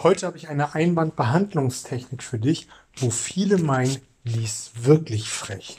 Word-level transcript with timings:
Heute 0.00 0.28
habe 0.28 0.36
ich 0.36 0.48
eine 0.48 0.76
Einwandbehandlungstechnik 0.76 2.22
für 2.22 2.38
dich, 2.38 2.68
wo 2.98 3.10
viele 3.10 3.58
meinen, 3.58 3.96
die 4.22 4.44
ist 4.44 4.84
wirklich 4.84 5.28
frech. 5.28 5.76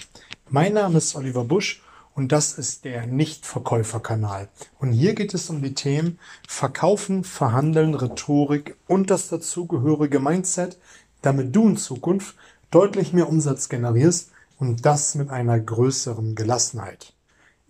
Mein 0.50 0.74
Name 0.74 0.98
ist 0.98 1.16
Oliver 1.16 1.46
Busch 1.46 1.82
und 2.16 2.34
das 2.34 2.58
ist 2.58 2.84
der 2.84 3.08
Nichtverkäuferkanal. 3.08 4.50
Und 4.78 4.92
hier 4.92 5.16
geht 5.16 5.34
es 5.34 5.50
um 5.50 5.62
die 5.62 5.74
Themen 5.74 6.20
Verkaufen, 6.46 7.24
Verhandeln, 7.24 7.96
Rhetorik 7.96 8.76
und 8.88 9.10
das 9.10 9.30
dazugehörige 9.30 10.20
Mindset, 10.20 10.78
damit 11.22 11.56
du 11.56 11.70
in 11.70 11.78
Zukunft 11.78 12.36
deutlich 12.72 13.14
mehr 13.14 13.30
Umsatz 13.30 13.70
generierst 13.70 14.32
und 14.58 14.86
das 14.86 15.16
mit 15.16 15.30
einer 15.30 15.58
größeren 15.58 16.36
Gelassenheit. 16.36 17.14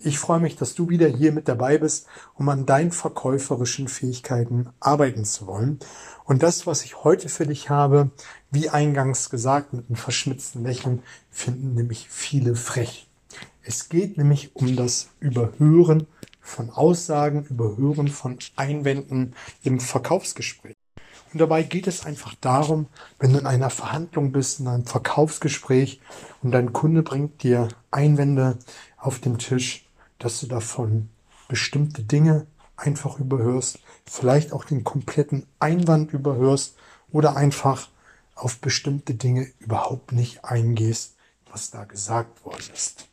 Ich 0.02 0.18
freue 0.18 0.40
mich, 0.40 0.56
dass 0.56 0.76
du 0.76 0.88
wieder 0.88 1.10
hier 1.10 1.34
mit 1.34 1.50
dabei 1.50 1.78
bist, 1.78 2.08
um 2.36 2.48
an 2.48 2.66
deinen 2.66 2.94
verkäuferischen 2.94 3.90
Fähigkeiten 3.90 4.70
arbeiten 4.80 5.26
zu 5.26 5.46
wollen. 5.46 5.80
Und 6.24 6.42
das, 6.42 6.66
was 6.66 6.86
ich 6.86 7.04
heute 7.04 7.28
für 7.28 7.46
dich 7.46 7.70
habe, 7.70 8.10
wie 8.50 8.70
eingangs 8.70 9.30
gesagt, 9.30 9.74
mit 9.74 9.90
einem 9.90 9.98
verschmitzten 9.98 10.64
Lächeln, 10.64 11.04
finden 11.32 11.74
nämlich 11.74 12.08
viele 12.10 12.56
frech. 12.56 13.10
Es 13.62 13.90
geht 13.90 14.18
nämlich 14.18 14.56
um 14.56 14.78
das 14.78 15.10
Überhören 15.20 16.08
von 16.40 16.70
Aussagen, 16.70 17.44
Überhören 17.44 18.08
von 18.08 18.40
Einwänden 18.56 19.36
im 19.64 19.82
Verkaufsgespräch. 19.82 20.76
Und 21.34 21.42
dabei 21.42 21.62
geht 21.62 21.88
es 21.88 22.06
einfach 22.06 22.36
darum, 22.40 22.88
wenn 23.20 23.34
du 23.34 23.40
in 23.40 23.46
einer 23.46 23.70
Verhandlung 23.70 24.32
bist, 24.32 24.62
in 24.62 24.68
einem 24.70 24.86
Verkaufsgespräch 24.86 26.00
und 26.42 26.52
dein 26.52 26.72
Kunde 26.72 27.04
bringt 27.04 27.44
dir 27.44 27.68
Einwände 27.92 28.58
auf 28.98 29.20
den 29.20 29.38
Tisch, 29.38 29.89
dass 30.20 30.40
du 30.40 30.48
davon 30.48 31.10
bestimmte 31.48 32.04
Dinge 32.04 32.46
einfach 32.76 33.20
überhörst, 33.20 33.80
vielleicht 34.06 34.54
auch 34.54 34.64
den 34.64 34.84
kompletten 34.84 35.48
Einwand 35.60 36.14
überhörst 36.14 36.76
oder 37.12 37.36
einfach 37.36 37.90
auf 38.36 38.60
bestimmte 38.60 39.16
Dinge 39.16 39.48
überhaupt 39.60 40.12
nicht 40.12 40.46
eingehst, 40.46 41.16
was 41.52 41.72
da 41.72 41.84
gesagt 41.84 42.46
worden 42.46 42.64
ist. 42.74 43.08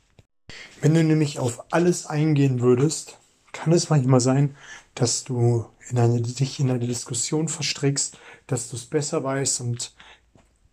Wenn 0.81 0.95
du 0.95 1.03
nämlich 1.03 1.39
auf 1.39 1.73
alles 1.73 2.07
eingehen 2.07 2.61
würdest, 2.61 3.19
kann 3.53 3.73
es 3.73 3.91
manchmal 3.91 4.21
sein, 4.21 4.55
dass 4.95 5.25
du 5.25 5.67
in 5.89 5.99
eine, 5.99 6.21
dich 6.21 6.61
in 6.61 6.71
eine 6.71 6.87
Diskussion 6.87 7.49
verstrickst, 7.49 8.19
dass 8.47 8.69
du 8.69 8.77
es 8.77 8.87
besser 8.87 9.25
weißt 9.25 9.61
und 9.63 9.95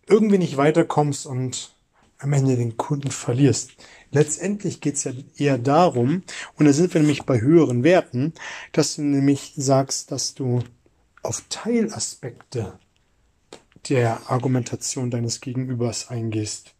irgendwie 0.06 0.38
nicht 0.38 0.56
weiterkommst 0.56 1.26
und 1.26 1.74
am 2.18 2.32
Ende 2.32 2.56
den 2.56 2.76
Kunden 2.76 3.10
verlierst. 3.10 3.72
Letztendlich 4.14 4.80
geht 4.80 4.94
es 4.94 5.02
ja 5.02 5.12
eher 5.36 5.58
darum, 5.58 6.22
und 6.56 6.66
da 6.66 6.72
sind 6.72 6.94
wir 6.94 7.00
nämlich 7.00 7.24
bei 7.24 7.40
höheren 7.40 7.82
Werten, 7.82 8.32
dass 8.70 8.94
du 8.94 9.02
nämlich 9.02 9.54
sagst, 9.56 10.12
dass 10.12 10.34
du 10.34 10.62
auf 11.24 11.42
Teilaspekte 11.48 12.78
der 13.88 14.30
Argumentation 14.30 15.10
deines 15.10 15.40
Gegenübers 15.40 16.10
eingehst. 16.10 16.74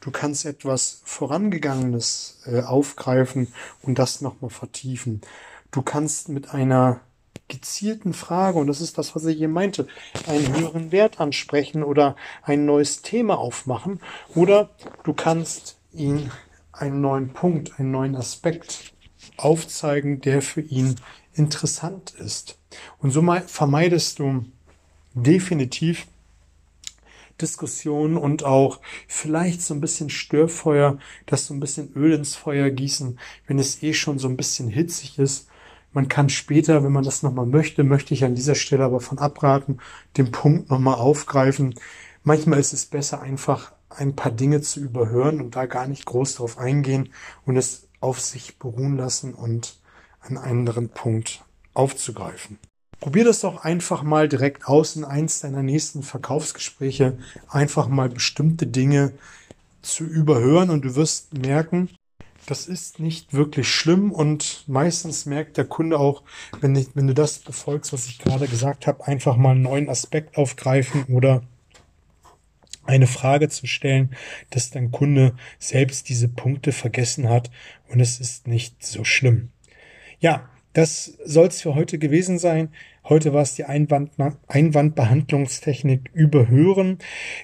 Du 0.00 0.12
kannst 0.12 0.44
etwas 0.44 1.02
Vorangegangenes 1.04 2.38
äh, 2.46 2.62
aufgreifen 2.62 3.48
und 3.82 3.98
das 3.98 4.20
nochmal 4.20 4.50
vertiefen. 4.50 5.22
Du 5.72 5.82
kannst 5.82 6.28
mit 6.28 6.54
einer 6.54 7.00
gezielten 7.48 8.14
Frage, 8.14 8.60
und 8.60 8.68
das 8.68 8.80
ist 8.80 8.96
das, 8.96 9.16
was 9.16 9.24
ich 9.24 9.38
hier 9.38 9.48
meinte, 9.48 9.88
einen 10.28 10.56
höheren 10.56 10.92
Wert 10.92 11.18
ansprechen 11.18 11.82
oder 11.82 12.14
ein 12.44 12.64
neues 12.64 13.02
Thema 13.02 13.38
aufmachen. 13.38 14.00
Oder 14.36 14.70
du 15.02 15.14
kannst 15.14 15.76
ihn 15.92 16.30
einen 16.72 17.00
neuen 17.00 17.32
Punkt, 17.32 17.78
einen 17.78 17.90
neuen 17.90 18.16
Aspekt 18.16 18.94
aufzeigen, 19.36 20.20
der 20.20 20.42
für 20.42 20.60
ihn 20.60 20.96
interessant 21.34 22.14
ist. 22.18 22.58
Und 22.98 23.10
so 23.10 23.22
vermeidest 23.46 24.18
du 24.18 24.44
definitiv 25.14 26.06
Diskussionen 27.40 28.16
und 28.16 28.44
auch 28.44 28.80
vielleicht 29.08 29.62
so 29.62 29.72
ein 29.72 29.80
bisschen 29.80 30.10
Störfeuer, 30.10 30.98
dass 31.26 31.46
so 31.46 31.54
ein 31.54 31.60
bisschen 31.60 31.92
Öl 31.94 32.12
ins 32.12 32.34
Feuer 32.34 32.68
gießen, 32.70 33.18
wenn 33.46 33.58
es 33.58 33.82
eh 33.82 33.94
schon 33.94 34.18
so 34.18 34.28
ein 34.28 34.36
bisschen 34.36 34.68
hitzig 34.68 35.18
ist 35.18 35.50
man 35.92 36.08
kann 36.08 36.28
später, 36.28 36.84
wenn 36.84 36.92
man 36.92 37.04
das 37.04 37.22
nochmal 37.22 37.46
möchte, 37.46 37.82
möchte 37.82 38.14
ich 38.14 38.24
an 38.24 38.34
dieser 38.34 38.54
Stelle 38.54 38.84
aber 38.84 39.00
von 39.00 39.18
abraten, 39.18 39.78
den 40.16 40.30
Punkt 40.30 40.70
nochmal 40.70 40.94
aufgreifen. 40.94 41.74
Manchmal 42.22 42.60
ist 42.60 42.72
es 42.72 42.86
besser, 42.86 43.20
einfach 43.20 43.72
ein 43.90 44.16
paar 44.16 44.32
Dinge 44.32 44.60
zu 44.60 44.80
überhören 44.80 45.40
und 45.40 45.56
da 45.56 45.66
gar 45.66 45.86
nicht 45.86 46.06
groß 46.06 46.36
drauf 46.36 46.58
eingehen 46.58 47.10
und 47.44 47.56
es 47.56 47.88
auf 48.00 48.20
sich 48.20 48.58
beruhen 48.58 48.96
lassen 48.96 49.34
und 49.34 49.76
einen 50.20 50.38
anderen 50.38 50.88
Punkt 50.88 51.44
aufzugreifen. 51.74 52.58
Probier 53.00 53.24
das 53.24 53.40
doch 53.40 53.64
einfach 53.64 54.02
mal 54.02 54.28
direkt 54.28 54.66
aus 54.66 54.96
in 54.96 55.04
eins 55.04 55.40
deiner 55.40 55.62
nächsten 55.62 56.02
Verkaufsgespräche, 56.02 57.18
einfach 57.48 57.88
mal 57.88 58.10
bestimmte 58.10 58.66
Dinge 58.66 59.12
zu 59.80 60.04
überhören 60.04 60.68
und 60.70 60.84
du 60.84 60.96
wirst 60.96 61.32
merken, 61.38 61.88
das 62.46 62.66
ist 62.66 62.98
nicht 62.98 63.32
wirklich 63.32 63.68
schlimm 63.68 64.12
und 64.12 64.64
meistens 64.66 65.24
merkt 65.24 65.56
der 65.56 65.64
Kunde 65.64 65.98
auch, 65.98 66.22
wenn, 66.60 66.74
ich, 66.74 66.88
wenn 66.94 67.06
du 67.06 67.14
das 67.14 67.38
befolgst, 67.38 67.92
was 67.92 68.06
ich 68.06 68.18
gerade 68.18 68.48
gesagt 68.48 68.86
habe, 68.86 69.06
einfach 69.06 69.36
mal 69.36 69.52
einen 69.52 69.62
neuen 69.62 69.88
Aspekt 69.88 70.36
aufgreifen 70.36 71.04
oder 71.04 71.42
eine 72.84 73.06
Frage 73.06 73.48
zu 73.48 73.66
stellen, 73.66 74.14
dass 74.50 74.70
dein 74.70 74.90
Kunde 74.90 75.34
selbst 75.58 76.08
diese 76.08 76.28
Punkte 76.28 76.72
vergessen 76.72 77.28
hat 77.28 77.50
und 77.88 78.00
es 78.00 78.20
ist 78.20 78.46
nicht 78.46 78.84
so 78.84 79.04
schlimm. 79.04 79.50
Ja, 80.18 80.48
das 80.72 81.18
soll 81.24 81.48
es 81.48 81.60
für 81.60 81.74
heute 81.74 81.98
gewesen 81.98 82.38
sein. 82.38 82.70
Heute 83.04 83.32
war 83.32 83.42
es 83.42 83.54
die 83.54 83.64
Einwand, 83.64 84.12
Einwandbehandlungstechnik 84.46 86.10
überhören. 86.12 86.98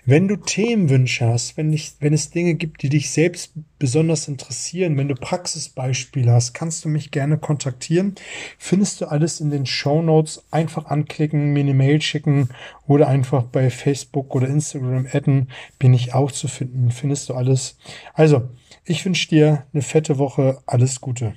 Wenn 0.05 0.29
du 0.29 0.37
Themenwünsche 0.37 1.27
hast, 1.27 1.57
wenn, 1.57 1.73
ich, 1.73 1.95
wenn 1.99 2.13
es 2.13 2.31
Dinge 2.31 2.55
gibt, 2.55 2.83
die 2.83 2.89
dich 2.89 3.11
selbst 3.11 3.53
besonders 3.79 4.29
interessieren, 4.29 4.97
wenn 4.97 5.09
du 5.09 5.15
Praxisbeispiele 5.15 6.31
hast, 6.31 6.53
kannst 6.53 6.85
du 6.85 6.89
mich 6.89 7.11
gerne 7.11 7.39
kontaktieren. 7.39 8.15
Findest 8.59 9.01
du 9.01 9.07
alles 9.07 9.41
in 9.41 9.51
den 9.51 9.67
Show 9.67 10.03
Notes. 10.03 10.45
Einfach 10.51 10.87
anklicken, 10.87 11.53
mir 11.53 11.61
eine 11.61 11.75
Mail 11.75 12.03
schicken 12.03 12.51
oder 12.87 13.09
einfach 13.09 13.45
bei 13.45 13.71
Facebook 13.71 14.35
oder 14.35 14.49
Instagram 14.49 15.07
adden. 15.11 15.49
Bin 15.79 15.95
ich 15.95 16.15
auch 16.15 16.31
zu 16.31 16.49
finden. 16.49 16.91
Findest 16.91 17.29
du 17.31 17.35
alles. 17.35 17.79
Also, 18.15 18.51
ich 18.85 19.05
wünsche 19.05 19.29
dir 19.29 19.67
eine 19.73 19.83
fette 19.83 20.19
Woche. 20.19 20.59
Alles 20.67 21.01
Gute. 21.01 21.35